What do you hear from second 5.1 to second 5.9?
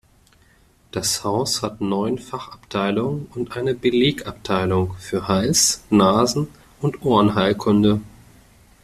Hals-,